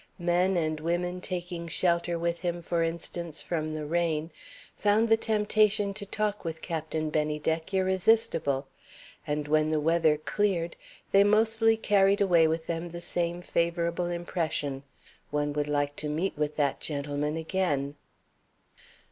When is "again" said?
17.37-17.93